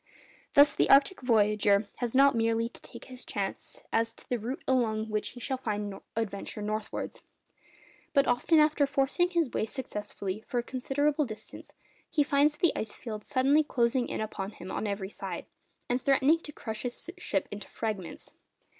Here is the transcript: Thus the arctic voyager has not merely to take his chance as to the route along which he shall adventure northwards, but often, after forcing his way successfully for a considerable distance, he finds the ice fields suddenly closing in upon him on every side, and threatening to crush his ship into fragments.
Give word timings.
Thus 0.55 0.73
the 0.73 0.89
arctic 0.89 1.21
voyager 1.21 1.87
has 1.97 2.15
not 2.15 2.33
merely 2.33 2.67
to 2.67 2.81
take 2.81 3.05
his 3.05 3.23
chance 3.23 3.83
as 3.93 4.15
to 4.15 4.27
the 4.27 4.39
route 4.39 4.63
along 4.67 5.09
which 5.11 5.29
he 5.33 5.39
shall 5.39 5.61
adventure 6.15 6.61
northwards, 6.63 7.21
but 8.11 8.25
often, 8.25 8.57
after 8.57 8.87
forcing 8.87 9.29
his 9.29 9.51
way 9.51 9.67
successfully 9.67 10.41
for 10.47 10.57
a 10.57 10.63
considerable 10.63 11.25
distance, 11.27 11.71
he 12.09 12.23
finds 12.23 12.55
the 12.57 12.75
ice 12.75 12.95
fields 12.95 13.27
suddenly 13.27 13.63
closing 13.63 14.09
in 14.09 14.21
upon 14.21 14.53
him 14.53 14.71
on 14.71 14.87
every 14.87 15.11
side, 15.11 15.45
and 15.87 16.01
threatening 16.01 16.39
to 16.39 16.51
crush 16.51 16.81
his 16.81 17.11
ship 17.19 17.47
into 17.51 17.67
fragments. 17.69 18.31